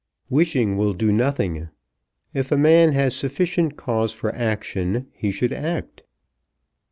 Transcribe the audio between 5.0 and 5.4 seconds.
he